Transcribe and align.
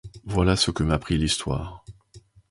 Voilà 0.23 0.55
ce 0.55 0.71
que 0.71 0.81
m’apprit 0.81 1.19
l’histoire. 1.19 1.85